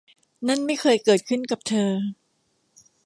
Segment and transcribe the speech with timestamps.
[0.47, 1.91] นั่นไม่เคยเกิดขึ้นกับเธอ